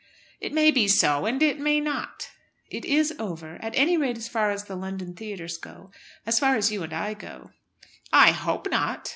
[0.39, 2.31] "It may be so and it may not."
[2.71, 5.91] "It is over, at any rate as far as the London theatres go,
[6.25, 7.51] as far as you and I go.
[8.11, 9.09] "I hope not."